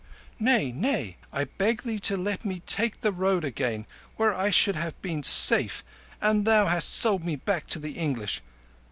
"Nay, 0.39 0.71
nay! 0.71 1.17
I 1.31 1.43
begged 1.43 1.85
thee 1.85 1.99
to 1.99 2.17
let 2.17 2.43
me 2.43 2.61
take 2.65 3.01
the 3.01 3.11
Road 3.11 3.45
again, 3.45 3.85
where 4.15 4.33
I 4.33 4.49
should 4.49 4.75
have 4.75 4.99
been 5.03 5.21
safe; 5.21 5.83
and 6.19 6.43
thou 6.43 6.65
hast 6.65 6.89
sold 6.89 7.23
me 7.23 7.35
back 7.35 7.67
to 7.67 7.77
the 7.77 7.91
English. 7.91 8.41